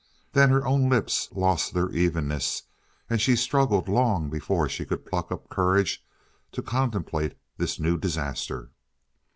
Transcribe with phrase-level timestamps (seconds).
[0.31, 2.63] Then her own lips lost their evenness,
[3.07, 6.03] and she struggled long before she could pluck up courage
[6.53, 8.71] to contemplate this new disaster.